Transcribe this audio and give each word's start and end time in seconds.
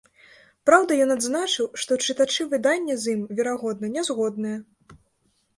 Праўда, 0.69 0.95
ён 1.05 1.13
адзначыў, 1.15 1.67
што 1.83 1.97
чытачы 2.05 2.47
выдання 2.53 2.97
з 3.03 3.15
ім, 3.17 3.21
верагодна, 3.41 3.93
не 3.99 4.07
згодныя. 4.09 4.57